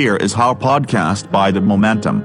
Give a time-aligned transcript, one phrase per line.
[0.00, 2.16] Here is our podcast by The Momentum.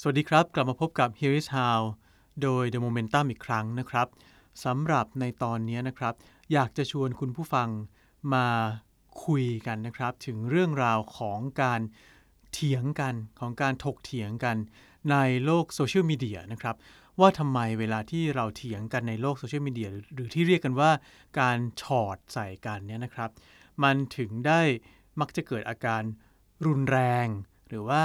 [0.00, 1.80] สวัสดีครับ กลับมาพบกับ Here is How
[2.42, 4.08] โดย The Momentum อีกครั้งนะครับ
[4.64, 6.14] สำหรับในตอนนี้นะครับ
[6.52, 7.68] อยากจะชวนคุณผู้ฟัง
[8.34, 8.46] มา
[9.26, 11.80] คุยกันนะครับ ถึงเรื่องราวของการ
[12.52, 14.56] เถียงกันของการถกเถียงกัน
[15.10, 16.76] ในโลกโซเชียลมีเดียนะครับ
[17.20, 20.90] ว่าทำไมเวลาที่เราเถียงกันในโลกโซเชียลมีเดียหรือที่เรียกกันว่า
[21.40, 23.30] การฉอดใส่กันเนี่ยนะครับ
[23.82, 24.60] มันถึงได้
[25.20, 26.02] มักจะเกิดอาการ
[26.66, 27.26] รุนแรง
[27.68, 28.02] หรือว่า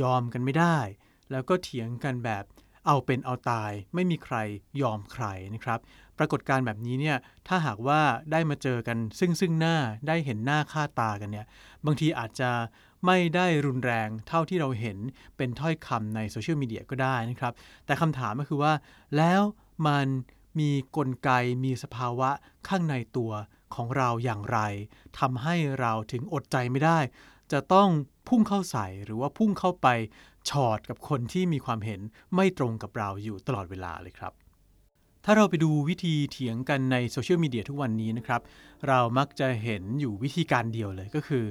[0.00, 0.78] ยอมกันไม่ได้
[1.30, 2.44] แล้วก็เถียงกันแบบ
[2.86, 4.36] เอาเป็นเอาตายไม่มีใคร
[4.82, 5.80] ยอมใครนะครับ
[6.18, 7.16] ปรากฏการแบบนี้เนี่ย
[7.48, 8.00] ถ้าหากว่า
[8.32, 11.46] ได้มาเจอกันซึ่งซึ่งหน้าได้เห็นหน้าค่าตากันเนี่ย
[11.86, 12.50] บางทีอาจจะ
[13.06, 14.98] ไม่ได้รุนแรงเท่าที่เราเห็น
[15.36, 17.52] เป็นถ้อยคำในโซเชียลมีเดียก็ได้นะครับ
[17.86, 18.72] แต่คำถามก็คือว่า
[19.16, 19.42] แล้ว
[19.86, 20.06] มัน
[20.58, 21.30] มีกลไก
[21.64, 22.30] มีสภาวะ
[22.68, 23.32] ข้างในตัว
[23.74, 24.58] ของเราอย่างไร
[25.18, 26.98] ทำให้เราถึงอดใจไม่ได้
[27.52, 27.88] จะต้อง
[28.28, 29.88] พุ่งเข้าใส่หรือว่าพุ่งเข้าไป
[30.50, 32.00] ชอดกับคนที่มีความเห็น
[32.34, 34.32] ไม่ตรงกับเราอยู่ตลอดเวลาเลยครับ
[35.24, 38.40] ถ้าเราไปดูวิธีเถียงกันในโซเชียลมีเดียทุกวันนี้นะครับ
[38.88, 41.44] เรามักจะเห็นอยู่วิธีการเดียวเลยก็คือ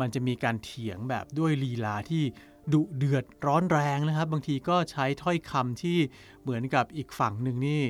[0.00, 2.24] มันจะมีการเถียงแบบด้วยลีลาที่
[2.72, 5.98] ดุเดือดร้อนแรงนะครับ บางทีก็ใช้ถ้อยคำที่
[6.42, 7.82] เหมือนกับอีกฝั่งหนึ่งนี่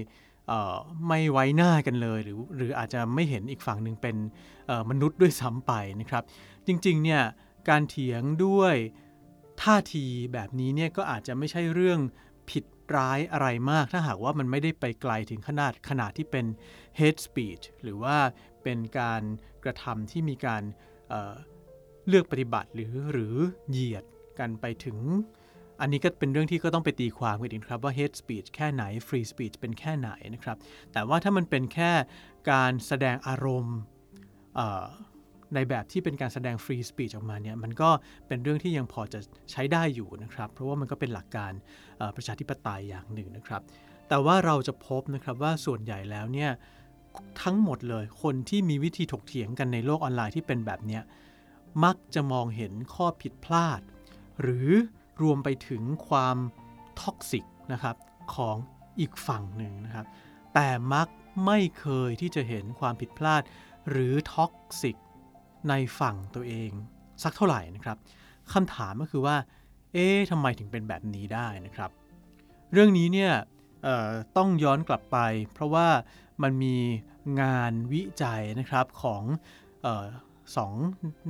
[1.09, 4.17] ไม่ไว้หน้ากันเลย หรือหรืออาจจะไม่เห็นอีกฝั่งหนึ่งเป็น
[4.91, 6.23] มนุษย์ด้วยซ้ำไปนะครับ
[6.67, 7.23] จริงๆเนี่ย
[7.69, 8.75] การเถียงด้วย
[9.63, 12.01] ท่าทีแบบนี้เนี่ยก็อาจจะไม่ใช่เรื่อง
[12.51, 12.65] ผิด
[12.97, 16.47] ร้ายอะไรมาก ถ้าหากว่ามันไม่ได้ไปไกลถึงขนาดขนาดที่เป็น
[16.99, 18.17] hate speech หรือว่า
[18.63, 19.23] เป็นการ
[19.65, 20.63] กระทำที่มีการ
[22.09, 23.35] เลือกปฏิบัติหรือหรือ
[23.71, 24.05] เหยียด
[24.39, 24.99] กันไปถึง
[25.81, 30.57] อันนี้ก็เป็นเรื่องที่ก็ต้องไปตีความกันอีกครับว่า hate speech แค่ไหน free speech เป็นแค่ไหนนะครับ
[30.93, 31.91] แต่ว่าถ้ามันเป็นแค่
[32.51, 33.79] การแสดงอารมณ์
[35.55, 37.91] ในแบบที่เป็นการแสดงฟรีสปีชออกมาเนี่ยมันก็
[38.29, 39.21] เป็นเรื่องที่ยังพอจะ
[39.53, 41.53] ใช้ได้อยู่นะครับ เพราะว่ามันก็เป็นหลักการ
[42.17, 43.63] ประชาธิปไตยอย่างหนึ่งนะครับ
[44.09, 46.51] แต่ว่าเราจะพบนะครับว่าส่วนใหญ่แล้วเนี่ย
[47.43, 51.03] ทั้งหมดเลยคนที่มีวิธีถกเถียงกันในโลกออนไลน์ที่เป็นแบบเนี้ย
[51.85, 53.81] มักจะมองเห็นข้อผิดพลาด
[54.43, 54.71] หรือ
[55.23, 56.37] รวมไปถึงความ
[57.01, 57.97] toxic นะครับ
[58.35, 58.57] ของ
[59.01, 60.07] อีกฝั่งหนึ่งนะครับ
[60.55, 61.09] แต่มัก
[61.47, 63.43] ไม่เคยที่จะเห็นความผิดพลาด
[63.91, 64.97] หรือ toxic
[65.69, 66.71] ในฝั่งตัวเอง
[67.23, 67.97] สักเท่าไหร่นะครับ
[68.53, 69.37] คำถามก็คือว่า
[69.93, 71.91] เอ๊ะทำไมถึงเป็นแบบนี้ได้นะครับ
[72.73, 73.33] เรื่องนี้เนี่ย
[74.37, 75.19] ต้องย้อนกลับไป
[75.53, 75.89] เพราะว่า
[76.43, 76.77] มันมี
[77.41, 79.23] งานวิจัยนะครับของ
[79.85, 80.07] ออ
[80.57, 80.75] สอง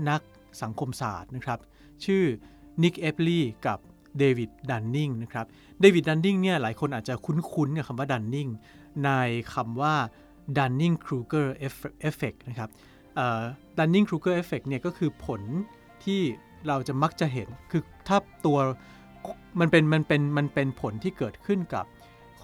[0.09, 0.23] นัก
[0.63, 1.59] สังคมศาสตร์นะครับ
[2.05, 2.25] ชื่อ
[2.83, 3.79] Nick Epley กับ
[4.19, 5.47] David Dunning นะครับ
[5.81, 8.49] David Dunning เนี่ยหลายคนอาจจะคุ้นๆกับคำว่า Dunning
[9.05, 9.11] ใน
[9.55, 9.95] คำว่า
[10.57, 11.47] Dunning-Kruger
[12.09, 12.71] Effect นะครับ
[13.79, 15.41] Dunning-Kruger Effect เนี่ยก็คือผล
[16.05, 16.21] ที่
[16.67, 18.59] เราจะมักจะเห็นคือถ้าตัว
[19.61, 21.87] มันเป็นมันเป็นมันเป็นผลที่เกิดขึ้นกับ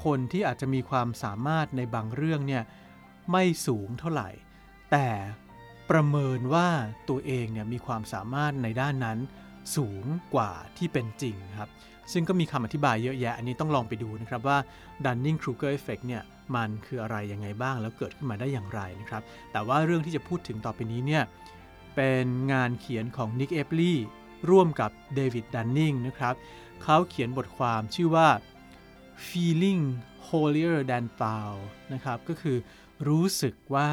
[0.05, 2.63] คนที่อาจจะมีความสามารถในบางเรื่องเนี่ย
[3.33, 4.31] ไม่สูงเท่าไหร่
[4.91, 5.07] แต่
[5.91, 6.69] ประเมินว่า
[7.09, 9.19] ตัวเองเนี่ยมีความสามารถในด้านนั้น
[9.77, 11.71] สูงกว่าที่เป็นจริงครับ
[12.13, 14.59] ซึ่งก็มีคำอธิบายเยอะแยะ อันนี้ต้องลองไปดูนะครับว่า
[15.05, 16.23] Dunning-Kruger Effect เนี่ย
[16.57, 21.23] มันคืออะไรยังไงบ้างแล้วเกิดขึ้นมาได้อย่างไรนะครับ แต่ว่าเรื่องที่จะพูดถึงต่อไปนี้เนี่ย
[21.97, 23.93] เป็นงานเขียนของ Nick e ฟลี
[24.51, 26.35] ร่วมกับเดวิดดันนิงนะครับ
[26.83, 28.29] เขาเขียนบทความชื่อว่า
[29.29, 29.83] feeling
[30.29, 31.51] holier than thou
[31.93, 32.57] นะครับ ก็คือ
[33.09, 33.89] รู้สึกว่า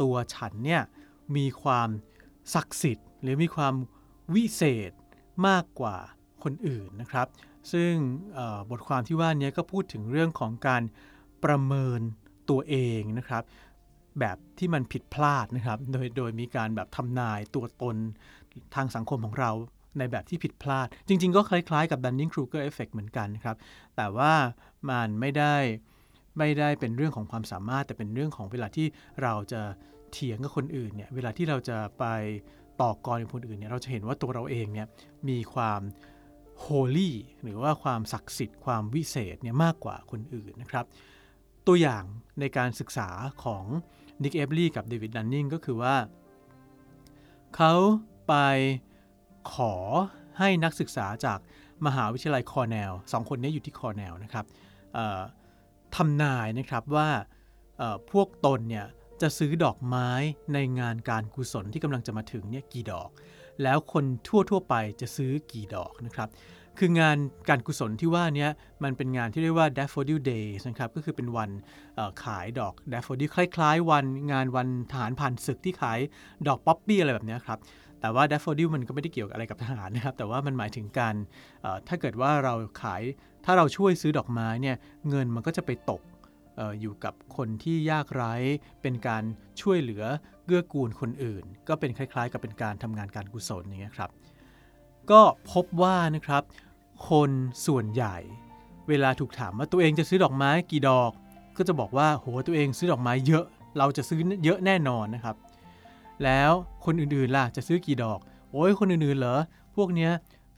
[0.00, 0.82] ตัวฉันเนี่ย
[1.36, 1.88] มีความ
[2.54, 3.74] ศักดิ์สิทธิ์ หรือมีความ
[4.34, 4.92] วิเศษ
[5.46, 5.96] มากกว่า
[6.44, 7.26] คนอื่นนะครับ
[7.72, 7.92] ซึ่ง
[8.70, 10.82] บทความที่ว่านี้ก็พูดถึงเรื่องของการ
[11.44, 12.00] ประเมิน
[12.50, 13.42] ตัวเองนะครับ
[14.20, 17.96] แบบที่มันผิดพลาดนะครับ โดยโดยมีการแบบทำนายตัวตน
[18.74, 19.50] ทางสังคมของเรา
[19.98, 23.56] ในแบบที่ผิดพลาด จริง ๆ ก็คล้าย ๆ กับ Dunning-Kruger Effect เหมือนกันครับ
[23.96, 24.32] แต่ว่า
[24.90, 25.56] มันไม่ได้
[26.38, 28.86] ไม่ได้เป็นเรื่องของความสามารถ แต่เป็นเรื่องของเวลาที่
[29.22, 29.62] เราจะ
[30.12, 32.04] เถียงกับคนอื่นเนี่ยเวลาที่เราจะไป
[32.80, 34.86] ต่อกรกับคนอื่นเนี่ยเราจะเห็นว่าตัวเราเองเนี่ย
[35.28, 35.80] มีความ
[36.60, 40.84] holy หรือว่าความศักดิ์สิทธิ์ความวิเศษเนี่ยมากกว่าคนอื่นนะครับ
[41.66, 42.04] ตัวอย่าง
[42.40, 43.08] ในการศึกษา
[43.44, 43.64] ของ
[44.22, 45.96] Nick Epley กับ David Dunning ก็คือว่า
[47.56, 47.72] เขา
[48.28, 48.34] ไป
[49.54, 49.74] ขอ
[50.38, 51.38] ให้นักศึกษาจาก
[51.86, 54.44] มหาวิทยาลัยคอร์เนลสองคนนี้อยู่ที่คอร์เนลนะครับ
[55.96, 57.08] ทำนายนะครับว่า
[58.12, 58.86] พวกตนเนี่ย
[59.22, 60.10] จะซื้อดอกไม้
[60.54, 63.10] ในงานการกุศลที่กำลังจะมาถึงเนี่ยกี่ดอก
[63.62, 66.28] แล้วคนทั่วทั่วไปจะซื้อกี่ดอกนะครับ
[66.78, 67.16] คืองาน
[67.48, 68.48] การกุศลที่ว่านี้
[68.84, 71.50] มันเป็นงานที่เรียกว่า Daffodil Day นะครับ ก็คือเป็นวัน
[72.24, 75.98] ขายดอก Daffodil คล้าย ๆ วันงานวันทหารผ่านศึกที่ขาย
[76.46, 77.58] ดอกป๊อปปี้อะไรแบบนี้ครับ
[78.00, 81.14] แต่ว่า Daffodil มันก็ไม่ได้เกี่ยวอะไรกับทหารนะครับ แต่ว่ามันหมายถึงการ
[81.88, 83.02] ถ้าเกิดว่าเราขาย
[83.44, 84.76] ถ้าเราช่วยซื้อดอกไม้เนี่ย
[85.08, 86.00] เงินมันก็จะไปตก
[86.80, 88.34] อยู่กับคนที่ยากไร้
[88.82, 89.22] เป็นการ
[89.60, 90.04] ช่วยเหลือ
[90.44, 94.10] เกื้อกูลคนอื่น ก็เป็นคล้ายๆ กับเป็นการทำงานการกุศลอย่างเงี้ยครับ
[95.10, 95.20] ก็
[95.52, 96.42] พบว่านะครับ
[97.08, 97.30] คน
[97.66, 98.16] ส่วนใหญ่
[98.88, 101.12] เวลาถูกถามว่าตัวเองจะซื้อดอกไม้กี่ดอก
[101.56, 103.44] ก็จะบอกว่าโหตัวเองซื้อดอกไม้เยอะ
[103.78, 105.36] เราจะซื้อเยอะแน่นอนนะครับ
[106.24, 106.52] แล้ว
[106.84, 108.18] คนอื่นๆล่ะจะซื้อกี่ดอก
[108.52, 109.38] โอ้ยคนอื่นๆเหรอ
[109.76, 110.12] พวกเนี้ย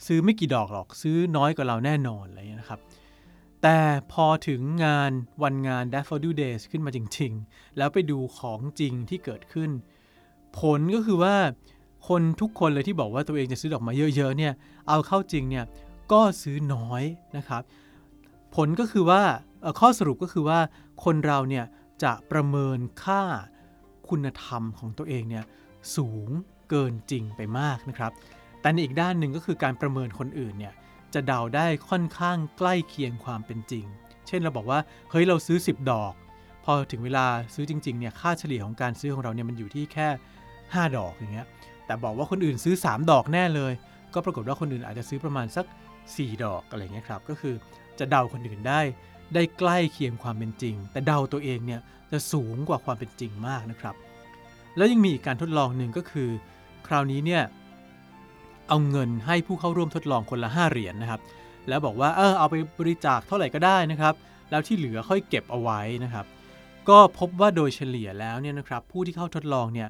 [0.07, 2.81] ซื้อไม่กี่ดอกหรอกซื้อน้อยกว่าเราแน่นอนอะไรเงี้ยนะครับ
[3.63, 3.81] แต่
[4.13, 5.13] พอถึงงาน
[5.43, 9.71] วันงาน Daffodil Days ขึ้นมาจริง ๆ แล้วไปดูของจริงที่เกิดขึ้น
[10.59, 11.37] ผลก็คือว่า
[12.09, 14.53] คนทุกคนเลยที่บอกว่าตัวเองจะซื้อดอกไม้เยอะ ๆ เนี่ย
[14.89, 15.65] เอาเข้าจริงเนี่ย
[16.13, 17.03] ก็ซื้อน้อย
[17.37, 17.63] นะครับ
[18.55, 19.23] ผลก็คือว่า
[19.81, 20.59] ข้อสรุปก็คือว่า
[21.05, 21.65] คนเราเนี่ย
[22.03, 23.23] จะประเมินค่า
[24.09, 25.45] คุณธรรมของตัวเองเนี่ย
[25.97, 26.29] สูง
[26.71, 28.13] เกินจริงไปมากนะครับ
[28.61, 30.75] แต่ในอีกด้านหนึ่งก็คือการประเมินคนอื่นเนี่ย
[31.15, 33.85] จะเดาได้ค่อนข้างใกล้เคียงความเป็นจริง
[34.27, 34.81] เช่นเราบอกว่า
[35.11, 36.13] เฮ้ยเราซื้อ 10 ดอก
[36.65, 40.09] พอถึงเวลาซื้อจริงๆเนี่ยค่าเฉลี่ยของการซื้อของเราเนี่ยมันอยู่ที่แค่
[40.53, 41.47] 5 ดอกอย่างเงี้ย
[41.87, 43.73] แต่บอกว่าคนอื่นซื้อ 3 ดอกแน่เลย
[44.15, 45.67] ก็ปรากฏว่าคนอื่นอาจจะซื้อประมาณสัก
[46.05, 47.55] 4 ดอกอะไรเงี้ยครับก็คือ
[47.99, 48.81] จะเดาคนอื่นได้
[49.35, 51.81] ได้ใกล้เคียงความเป็นจริง แต่เดาตัวเองเนี่ย
[52.11, 53.95] จะสูงกว่าความเป็นจริงมากนะครับ
[54.77, 56.29] แล้วยังมีอีกการทดลองหนึ่งก็คือ
[56.87, 57.43] คราวนี้เนี่ย
[58.69, 61.21] เอาเงินให้ผู้เข้าร่วมทดลองคนละ 5 เหรียญนนะครับ
[61.69, 64.15] แล้วบอกว่าเออเอาไปบริจาคเท่าไหร่ก็ได้นะครับ
[64.51, 66.27] แล้วที่เหลือค่อยเก็บเอาไว้นะครับ
[66.89, 69.89] ก็พบว่าโดยเฉลี่ยแล้วเนี่ยนะครับผู้ที่เข้าทดลองเนี่ย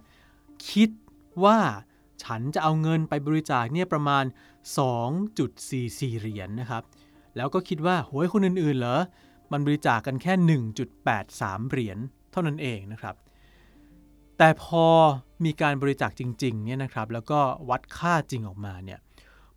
[0.70, 0.90] คิด
[1.44, 1.58] ว่า
[2.24, 4.24] ฉันจะเอาเงินไปบริจาคเนี่ยประมาณ
[5.02, 6.82] 2.44 เหรียญนนะครับ
[7.36, 9.00] แล้วก็คิดว่าโหยคนอื่นๆเหรอ
[9.52, 10.32] มันบริจาคกันแค่
[11.02, 11.98] 1.83 เหรียญ
[12.32, 13.14] เท่านั้นเองนะครับ
[14.44, 14.86] แต่พอ
[15.44, 17.40] มีการบริจาคจริงๆเนี่ยนะครับแล้วก็
[17.70, 19.00] วัดค่าจริงออกมาเนี่ย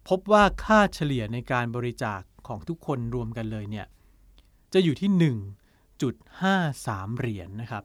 [0.08, 3.86] พบว่าค่าเฉลี่ยในการบริจาคของทุกคนรวมกันเลยเนี่ย
[4.74, 5.36] จะอยู่ที่
[6.50, 7.84] 1.53 เหรียญนนะครับ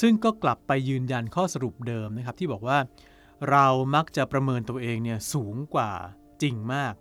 [0.00, 2.78] ซึ่งก็กลับไปยืนยันข้อสรุปเดิมนะครับ ที่บอกว่า
[3.50, 5.90] เรามักจะประเมินตัวเองเนี่ยสูงกว่า
[6.42, 6.94] จริงมาก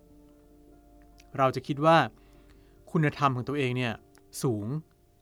[1.38, 1.98] เราจะคิดว่า
[2.92, 3.94] คุณธรรมของตัวเองเนี่ย
[4.44, 4.68] สูง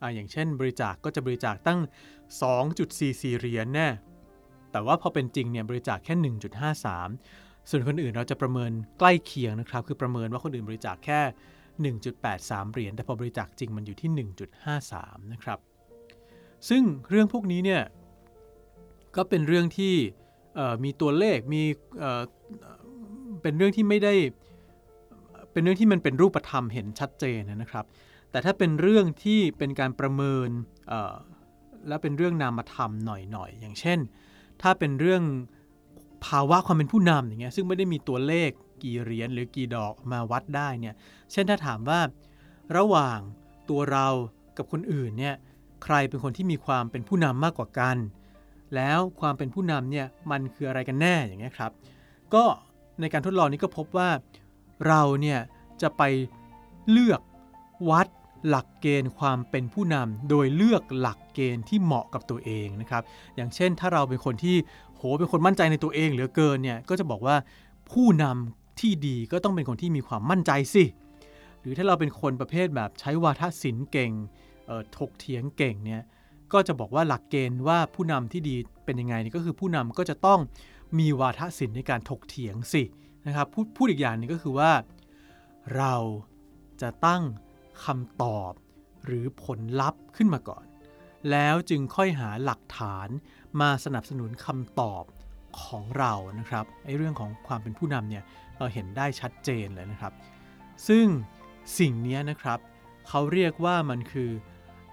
[0.01, 1.79] ออย่างเช่นบริจาคกก็จะบริจาคตั้ง
[2.31, 3.87] 2.44 เหรียญแน่
[4.71, 6.15] แต่ว่าพอเป็นจริงเนี่ยบริจาคแค่
[6.93, 11.19] 1.53 ส่วนคนอื่นเราจะประเมินใกล้เคียงนะครับ คือประเมินว่าคนอื่นบริจาคแค่
[12.11, 14.27] 1.83 เหรียญ แต่พอบริจาคจริงมันอยู่ที่
[14.71, 15.59] 1.53 นะครับ
[16.69, 17.83] ซึ่งเรื่องพวกนี้เนี่ย
[19.15, 19.95] ก็เป็นเรื่องที่
[20.83, 21.63] มีตัวเลข มี
[23.41, 24.13] เป็นเรื่องที่ไม่ได้
[25.51, 27.85] เป็นเรื่องที่มันเป็นรูปธรรมเห็นชัดเจนนะครับ
[28.31, 30.49] แต่ถ้าเป็นเรื่องที่เป็นการประเมิน
[31.87, 33.99] และเป็นเรื่องนามธรรมหน่อยๆ อย่างเช่น
[34.61, 35.23] ถ้าเป็นเรื่อง
[36.25, 38.49] ภาวะความเป็นผู้นำอย่างเงี้ยซึ่งไม่ได้มีตัวเลข
[38.83, 40.95] กี่เหรียญหรือกี่ดอกมาวัดได้เนี่ย
[41.31, 41.99] เช่นถ้าถามว่า
[42.77, 43.19] ระหว่าง
[43.69, 44.07] ตัวเรา
[44.57, 45.35] กับคนอื่นเนี่ย
[45.83, 47.97] ใครเป็นคนที่มีความเป็นผู้นำมากกว่ากัน
[48.75, 51.71] แล้วความเป็นผู้นำเนี่ยมันคืออะไรกันแน่อย่างเงี้ยครับ
[52.33, 52.43] ก็
[53.01, 54.09] ในการทดลองนี้ก็พบว่า
[54.87, 55.39] เราเนี่ย
[55.81, 56.03] จะไป
[56.89, 57.21] เลือก
[57.89, 58.07] วัด
[58.47, 63.03] หลักเกณฑ์ความเป็นผู้นำโดยเลือกหลักเกณฑ์ที่เหมาะกับตัวเองนะครับ
[63.36, 64.57] อย่างเช่นถ้าเราเป็นคนที่
[64.95, 67.36] โหเป็นคนมั่นใจในตัวเองเหลือเกินเนี่ยก็จะบอกว่า
[67.91, 70.83] ผู้นำที่ดีก็ต้องเป็นคนที่มีความมั่นใจสิ
[71.62, 74.12] หรือถ้าเราเป็นคนประเภทแบบใช้วาทศิลป์เก่ง
[74.98, 76.01] ถกเถียงเก่งเนี่ย
[76.53, 78.55] ก็จะบอกว่าหลักเกณฑ์ว่าผู้นำที่ดี
[78.86, 80.39] เป็นยังไงนี่ก็คือผู้นำก็จะต้อง
[81.00, 82.83] มีวาทศิลป์ในการถกเถียงสิ
[83.27, 84.71] นะครับพูดพูดอีกอย่างนึงก็คือว่า
[85.77, 85.95] เรา
[86.81, 87.24] จะตั้ง
[87.85, 88.51] คำตอบ
[89.05, 90.65] หรือผลลัพธ์ขึ้นมาก่อน
[91.31, 93.07] แล้วจึงค่อยหาหลักฐาน
[93.61, 95.03] มาสนับสนุนคำตอบ
[95.63, 98.23] ของเรานะครับไอ้เรื่องของความเป็นผู้นำเนี่ย
[98.57, 100.13] เราเห็นได้ชัดเจนเลยนะครับ
[100.88, 101.05] ซึ่ง
[101.79, 102.59] สิ่งนี้นะครับ
[103.07, 104.31] เขาเรียกว่ามันคือ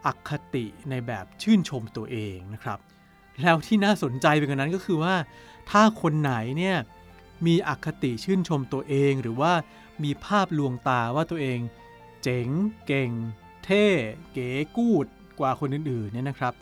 [0.07, 2.79] อคติในแบบชื่นชมตัวเองนะครับ
[3.43, 5.15] แล้วที่น่าสนใจไปกว่านั้นก็คือว่า
[5.71, 6.77] ถ้าคนไหนเนี่ย
[7.47, 9.53] มีอคติชื่นชมตัวเอง หรือว่า
[10.05, 11.59] มีภาพลวงตาว่าตัวเอง
[12.23, 12.49] เจ๋ง
[12.87, 13.11] เก่ง
[13.65, 13.85] เท่
[14.33, 15.07] เก๋กูด
[15.39, 16.55] กว่าคนอื่นๆเนี่ยนะครับ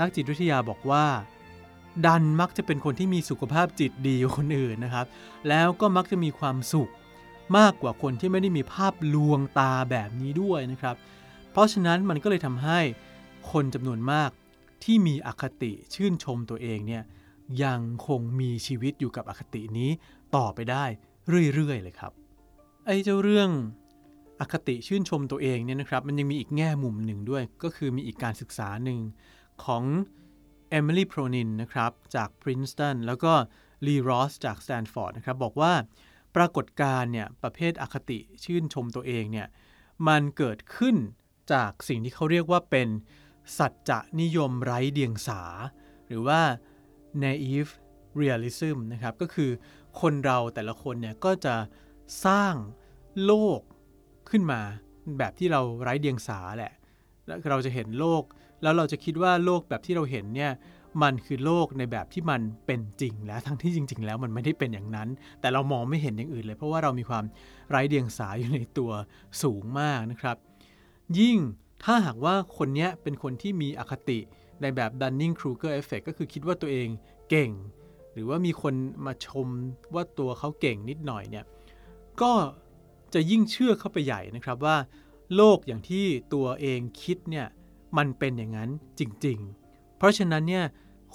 [0.00, 1.06] นักจิตวิทยาบอกว่า
[2.06, 5.06] ดันมักจะเป็นคนที่มีสุขภาพจิตดีกว่าคนอื่นนะครับ
[5.48, 6.90] แล้วก็มักจะมีความสุข
[7.58, 10.96] มากกว่าคนที่ไม่ได้มีภาพลวงตาแบบนี้ด้วยนะครับ
[11.50, 12.80] เพราะฉะนั้นมันก็เลยทำให้
[13.52, 14.30] คนจำนวนมาก
[14.84, 17.02] ที่มีอคติชื่นชมตัวเองเนี่ย
[17.64, 19.90] ยังคงมีชีวิตอยู่กับอคตินี้
[20.36, 20.84] ต่อไปได้
[21.54, 22.12] เรื่อยๆเลยครับ
[22.86, 23.50] ไอ้เจ้าเรื่อง
[24.40, 28.98] อคติชื่นชมตัวเองเนี่ยนะครับ มันยังมีอีกแง่มุมหนึ่งด้วย ก็คือมีอีกการศึกษาหนึ่ง
[29.64, 29.84] ของ
[30.70, 33.32] เอมิลี่โพรนินนะครับ จาก Princeton แล้วก็
[33.86, 35.72] ลีรอสจาก Stanford นะครับ บอกว่า
[36.36, 39.46] ปรากฏการณ์เนี่ย ประเภทอคติชื่นชมตัวเองเนี่ย
[40.08, 40.96] มันเกิดขึ้น
[41.52, 42.88] จากสิ่งที่เขาเรียกว่าเป็น
[43.58, 45.42] สัจจะนิยมไร้เดียงสา
[46.06, 46.40] หรือว่า
[47.22, 47.72] naive
[48.20, 49.50] realism นะครับ ก็คือ
[50.00, 51.54] คนเราแต่ละคนเนี่ย ก็จะ
[52.26, 52.54] สร้าง
[53.24, 53.60] โลก
[54.30, 54.60] ขึ้นมา
[55.18, 56.72] แบบที่เราไร้เดียงสาแหละ
[57.26, 58.22] แล้วเราจะเห็นโลก
[58.62, 60.52] แล้วเราจะคิดว่าโลกแบบที่เราเห็นเนี่ย
[61.02, 65.08] มันคือโลกในแบบที่มันเป็นจริงแล้วทั้งที่จริง ๆ แล้วมันไม่ได้เป็นอย่างนั้น
[65.40, 67.24] แต่เรามองไม่เห็นอย่างอื่นเลย เพราะว่าเรามีความ
[67.70, 68.90] ไร้เดียงสาอยู่ในตัว
[69.42, 70.36] สูงมากนะครับ
[71.18, 71.38] ยิ่ง
[71.84, 74.18] ถ้าหากว่าคนนี้เป็นคนที่มีอคติ
[74.62, 76.88] ในแบบ Dunning-Kruger effect ก็คือคิดว่าตัวเอง
[77.30, 77.50] เก่ง
[78.12, 78.74] หรือว่ามีคน
[79.06, 79.46] มาชม
[79.94, 81.44] ว่าตัวเขาเก่งนิดหน่อยเนี่ย
[82.20, 82.32] ก็
[83.14, 84.76] จะยิ่งเชื่อเข้าไปใหญ่นะครับว่า
[85.36, 87.46] โลกอย่างที่ตัวเองคิดเนี่ย
[87.96, 89.38] มันเป็นอย่างนั้นจริง
[89.68, 90.64] ๆ เพราะฉะนั้นเนี่ย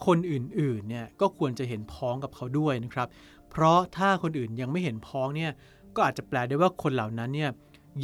[0.06, 3.08] คนอื่นๆเนี่ยก็ควรจะเห็นพ้องกับเขาด้วยนะครับ
[3.52, 5.52] เพราะถ้าคนอื่นยังไม่เห็นพ้องเนี่ย
[5.96, 7.52] ก็อาจจะแปลได้ว่าคนเหล่านั้นเนี่ย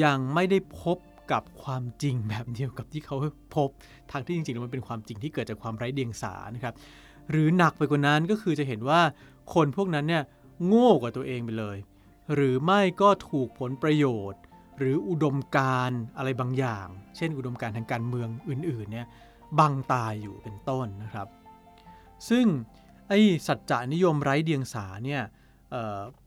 [0.03, 0.97] ยังไม่ได้พบ
[1.31, 3.15] กับความจริงแบบเดียวกับที่เขา
[3.55, 3.69] พบ
[4.11, 6.73] ทางที่จริงๆแล้วมันเป็นความจริงที่เกิดจากความไร้เดียงสานะครับ
[7.31, 9.01] หรือหนักไปกว่านั้นก็คือจะเห็นว่า
[9.53, 10.23] คนพวกนั้นเนี่ย
[10.65, 11.77] โง่กว่าตัวเองไปเลย
[12.33, 14.41] หรือไม่ก็ถูกผลประโยชน์
[14.77, 19.07] หรืออุดมการอะไรบางอย่าง เช่น อุดมการทางการเมืองอื่นๆเนี่ย
[19.59, 21.27] บังตาอยู่เป็นต้นนะครับ
[22.29, 22.45] ซึ่ง
[23.09, 25.21] ไอ้สัจจะนิยมไร้เดียงสาเนี่ย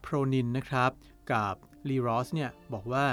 [0.00, 0.90] โพรนินนะครับ
[1.32, 1.54] กับ
[1.88, 3.06] ลีรอสเนี่ยบอกว่า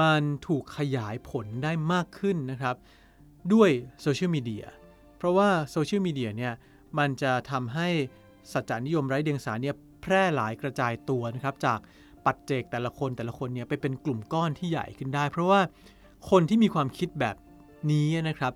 [0.00, 2.76] มันถูกขยายผลได้มากขึ้นนะครับ
[3.52, 3.70] ด้วย
[4.02, 4.64] โซเชียลมีเดีย
[5.16, 6.52] เพราะว่าโซเชียลมีเดียเนี่ย
[6.98, 7.88] มันจะทำให้
[8.52, 11.78] สัจจานิยมไร้เดียงสาเนี่ย แพร่หลายกระจายตัวนะครับจาก
[12.24, 15.60] ปัจเจกแต่ละคนแต่ละคนเนี่ยไปเป็นกลุ่มก้อนที่ใหญ่ขึ้นได้ เพราะว่า
[16.30, 17.36] คนที่มีความคิดแบบ
[17.92, 18.52] นี้นะครับ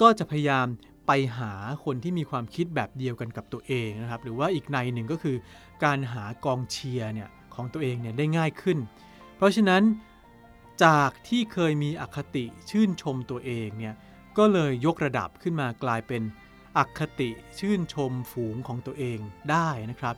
[0.00, 0.66] ก็จะพยายาม
[1.06, 1.52] ไปหา
[1.84, 5.36] คนที่มีความคิดแบบเดียวกันกับตัวเองนะครับ หรือว่าอีกในหนึ่งก็คือ
[5.84, 8.78] การหากองเชียร์เนี่ยของตัวเองเนี่ยได้ง่ายขึ้น
[9.36, 9.82] เพราะฉะนั้น
[10.84, 13.94] จากที่เคยมีอคติชื่นชมตัวเองเนี่ย
[14.38, 16.22] ก็เลยยกระดับขึ้นมากลายเป็น
[16.78, 19.18] อคติชื่นชมฝูงของตัวเอง
[19.50, 20.14] ได้นะครับ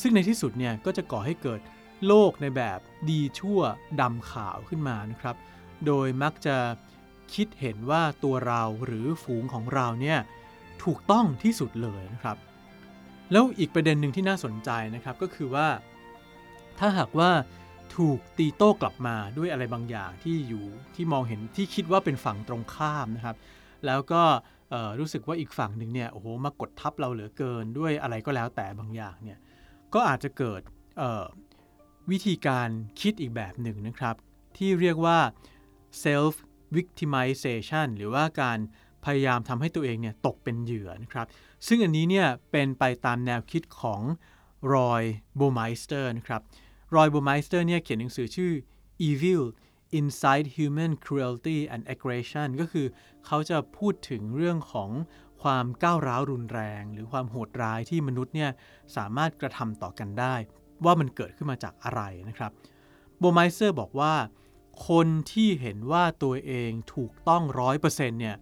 [0.00, 1.60] ซึ่งในที่สุดเนี่ยก็จะก่อให้เกิด
[2.06, 3.60] โลกในแบบดีชั่ว
[4.00, 5.36] ดำขาวขึ้นมานะครับ
[5.86, 6.56] โดยมักจะ
[7.34, 10.18] คิดเห็นว่าตัวเราหรือฝูงของเราเนี่ย
[10.84, 12.36] ถูกต้องที่สุดเลยนะครับ
[13.32, 15.68] แล้วอีกประเด็นหนึ่งที่น่าสนใจนะครับก็คือว่า
[16.78, 17.30] ถ้าหากว่า
[17.96, 23.36] ถูกตีโต้กลับมาด้วยอะไรบางอย่างที่อยู่ที่มองเห็นที่คิดว่าเป็นฝั่งตรงข้ามนะครับ
[23.86, 24.22] แล้วก็
[24.98, 29.38] รู้สึกว่าอีกฝั่งหนึ่งเนี่ยโอ้โหมากดทับเราเหลือเกินด้วยอะไรก็แล้วแต่บางอย่างเนี่ย
[29.94, 30.62] ก็อาจจะเกิด
[32.10, 32.68] วิธีการ
[33.00, 34.14] คิดอีกแบบหนึ่งนะครับ
[34.56, 35.18] ที่เรียกว่า
[36.04, 36.34] self
[36.76, 38.58] victimization หรือว่าการ
[39.04, 41.26] พยายามทำให้ตัวเองเนี่ยตกเป็นเหยื่อนะครับ
[41.66, 44.00] ซึ่งอันนี้เนี่ยเป็นไปตามแนวคิดของ
[44.74, 46.42] Roy Baumeister นะครับ
[46.96, 48.52] Roy Baumeister เนี่ยเขียนหนังสือชื่อ
[49.08, 49.42] Evil
[49.98, 52.86] Inside Human Cruelty and Aggression ก็คือ
[53.26, 54.90] เขาจะพูดถึงเรื่องของ
[55.42, 58.50] ความก้าวร้าวรุนแรง หรือความโหดร้ายที่มนุษย์เนี่ย
[58.96, 60.34] สามารถกระทำต่อกันได้
[60.84, 62.52] ว่ามันเกิดขึ้นมาจากอะไรนะครับ
[63.18, 64.14] โบไมเซอร์บอกว่า
[64.88, 68.36] คนที่เห็นว่าตัวเองถูกต้องร้อยเปอร์เซ็นต์เนี่ย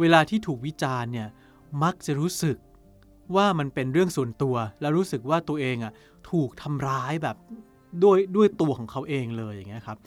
[0.00, 1.28] เวลาที่ถูกวิจารณ์เนี่ย
[1.82, 2.56] มักจะรู้สึก
[3.36, 5.92] ว่ามันเป็นเรื่องส่วนตัว แล้วรู้สึกว่าตัวเองอะ
[6.30, 7.36] ถูกทำร้ายแบบ
[8.02, 9.98] ด้วยด้วยตัวของเขาเองเลยอย่างเงี้ยครับ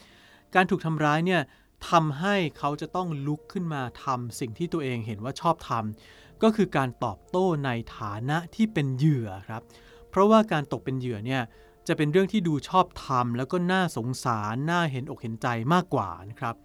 [0.56, 1.42] การถูกทำร้ายเนี่ย
[1.90, 9.62] ทำให้เขาจะต้องลุกขึ้นมาทำสิ่งที่ตัวเองเห็นว่าชอบทำก็คือการตอบโต้ในฐานะที่เป็นเหยื่อครับ
[10.10, 11.42] เพราะว่าการตกเป็นเหยื่อเนี่ย
[11.88, 16.56] จะเป็นเรื่องที่ดูชอบทำแล้วก็น่าสงสารน่าเห็นอกเห็นใจมากกว่านะครับ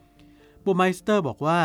[0.64, 1.58] บูไมสเตอร์บอกว่า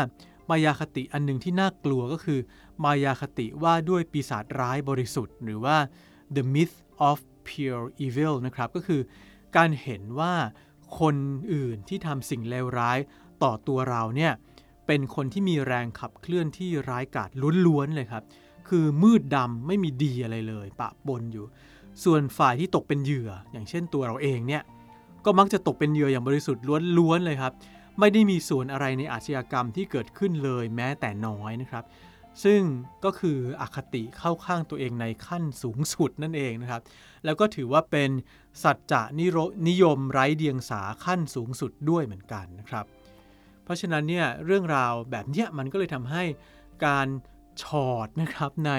[0.50, 2.40] มายาคติอันหนึ่งที่น่ากลัวก็คือ
[2.84, 5.76] มายาคติว่าด้วยปีศาจร้ายบริสุทธิ์ หรือว่า
[6.36, 6.76] the myth
[7.08, 9.00] of pure evil นะครับก็คือ
[9.56, 10.34] การเห็นว่า
[11.00, 11.16] คน
[11.52, 12.98] อื่นที่ทำสิ่งเลวร้าย
[13.42, 14.32] ต่อตัวเราเนี่ย
[14.86, 17.30] เป็นคนที่มีแรงขับเคลื่อนที่ร้ายกาจ
[17.66, 18.24] ล้วนๆเลยครับ
[18.68, 21.46] คือมืดดำไม่มีดีอะไรเลย ปะปนอยู่
[22.04, 24.62] ส่วนฝ่ายที่ตกเป็นเหยื่อ อย่างเช่นตัวเราเองเนี่ย
[25.24, 26.64] ก็มักจะตกเป็นเหยื่ออย่างบริสุทธิ์
[26.98, 27.52] ล้วนๆเลยครับ
[27.98, 31.84] ไม่ได้มีส่วนอะไรในอาชญากรรมที่เกิดขึ้นเลยแม้แต่น้อยนะครับ
[32.44, 32.60] ซึ่ง
[33.04, 36.82] ก็คืออคติเข้าข้างตัวเองในขั้นสูงสุดนั่นเองนะครับ
[37.24, 38.10] แล้วก็ถือว่าเป็น
[38.62, 39.26] สัจจะนิ
[39.68, 42.84] นยมไร้เดียงสาขั้นสูงสุดด้วยเหมือนกันนะครับ
[43.66, 46.22] เพราะฉะนั้นเนี่ยเรื่องราวแบบนี้มันก็เลยทำให้
[46.86, 47.08] การ
[47.62, 48.72] ชอตนะครับใน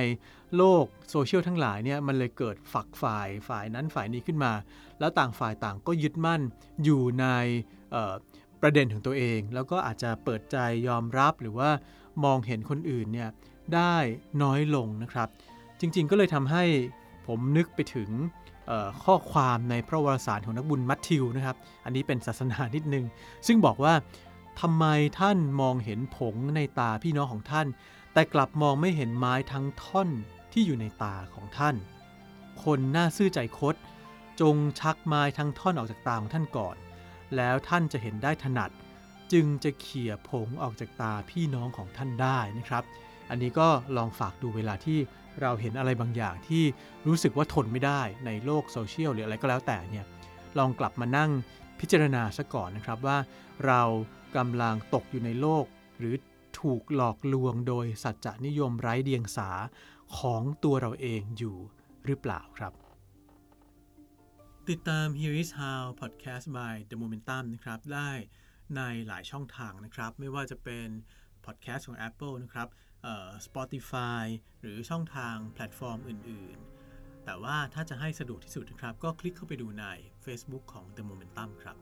[0.57, 4.53] โลกโซเชียลทั้งหลายเนี่ยมันเลยเกิดฝักฝ่ายฝ่ายนั้นฝ่ายนี้ขึ้นมา
[4.99, 6.41] แล้วต่างฝ่ายต่างก็ยึดมั่น
[6.83, 7.25] อยู่ใน
[8.61, 11.69] ประเด็นของตัวเอง แล้วก็อาจจะเปิดใจยอมรับหรือว่า
[12.23, 13.29] มองเห็นคนอื่นเนี่ย
[13.75, 13.95] ได้
[14.43, 15.27] น้อยลงนะครับ
[15.79, 16.63] จริงๆก็เลยทำให้
[17.27, 18.09] ผมนึกไปถึง
[19.03, 23.05] ข้อความในพระวรสารของนักบุญมัทธิวนะครับ อันนี้เป็นศาสนานิดนึง
[23.47, 23.93] ซึ่งบอกว่า
[24.59, 24.85] ทำไม
[25.19, 27.67] ท่านมองเห็นผงในตาพี่น้องของท่าน
[28.13, 30.09] แต่กลับมองไม่เห็นไม้ทั้งท่อน
[30.51, 31.75] ที่อยู่ในตาของท่าน
[32.63, 33.75] คนหน้าซื่อใจคด
[34.41, 36.75] จงชักไม้ทั้งท่อนออกจากตาของท่านก่อน
[37.35, 38.71] แล้วท่านจะเห็นได้ถนัด
[39.31, 42.83] จึงจะเขี่ยผงออกจากตาพี่น้องของท่านได้นะครับ
[43.29, 44.99] อันนี้ก็ลองฝากดูเวลาที่
[45.41, 46.63] เราเห็นอะไรบางอย่างที่
[47.07, 50.05] รู้สึกว่าทนไม่ได้ในโลกโซเชียลหรืออะไรก็แล้วแต่เนี่ย
[50.57, 51.31] ลองกลับมานั่ง
[51.79, 53.17] พิจารณาซะก่อนนะครับว่า
[53.65, 53.81] เรา
[54.35, 55.65] กำลังตกอยู่ในโลก
[55.99, 56.15] หรือ
[56.59, 59.49] ถูกหลอกลวงโดยสัจจะนิยมไร้เดียงสา
[60.19, 61.57] ของตัวเราเองอยู่
[62.05, 62.73] หรือเปล่าครับ
[64.69, 68.11] ติดตาม Here is How Podcast by The Momentum นะครับ ได้
[68.75, 70.87] ในหลายช่องทางนะครับ ไม่ว่าจะเป็น
[71.45, 72.67] Podcast ของ Apple นะครับ
[73.05, 74.23] ออ Spotify
[74.61, 76.57] หรือช่องทางแพลตฟอร์มอื่น
[76.91, 79.85] ๆ แต่ว่าถ้าจะให้สะดวกที่สุดนะครับ ก็คลิกเข้าไปดูใน
[80.25, 81.77] Facebook ของ The Momentum ครับ